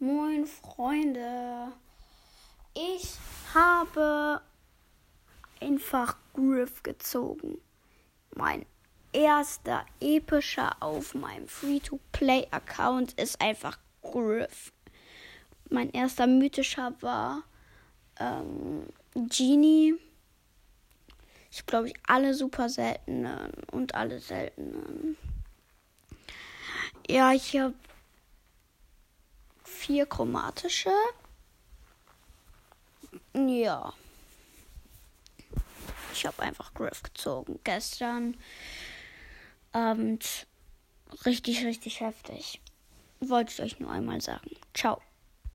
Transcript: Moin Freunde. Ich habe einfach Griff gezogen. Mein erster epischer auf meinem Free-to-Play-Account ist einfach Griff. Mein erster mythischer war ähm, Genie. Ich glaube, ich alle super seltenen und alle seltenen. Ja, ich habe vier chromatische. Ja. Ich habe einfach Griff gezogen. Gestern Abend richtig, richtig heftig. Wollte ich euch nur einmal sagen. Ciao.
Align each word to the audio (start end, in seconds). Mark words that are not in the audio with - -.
Moin 0.00 0.46
Freunde. 0.46 1.72
Ich 2.72 3.14
habe 3.52 4.40
einfach 5.60 6.16
Griff 6.34 6.84
gezogen. 6.84 7.58
Mein 8.32 8.64
erster 9.12 9.84
epischer 9.98 10.76
auf 10.78 11.16
meinem 11.16 11.48
Free-to-Play-Account 11.48 13.14
ist 13.14 13.40
einfach 13.40 13.76
Griff. 14.02 14.72
Mein 15.68 15.90
erster 15.90 16.28
mythischer 16.28 16.94
war 17.00 17.42
ähm, 18.20 18.86
Genie. 19.14 19.96
Ich 21.50 21.66
glaube, 21.66 21.88
ich 21.88 21.94
alle 22.06 22.34
super 22.34 22.68
seltenen 22.68 23.50
und 23.72 23.96
alle 23.96 24.20
seltenen. 24.20 25.16
Ja, 27.08 27.32
ich 27.32 27.58
habe 27.58 27.74
vier 29.88 30.04
chromatische. 30.04 30.92
Ja. 33.34 33.94
Ich 36.12 36.26
habe 36.26 36.42
einfach 36.42 36.74
Griff 36.74 37.02
gezogen. 37.02 37.58
Gestern 37.64 38.36
Abend 39.72 40.46
richtig, 41.24 41.64
richtig 41.64 42.00
heftig. 42.00 42.60
Wollte 43.20 43.50
ich 43.50 43.62
euch 43.62 43.80
nur 43.80 43.90
einmal 43.90 44.20
sagen. 44.20 44.50
Ciao. 44.74 45.00